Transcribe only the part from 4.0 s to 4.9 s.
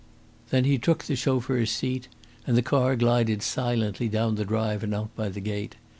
down the drive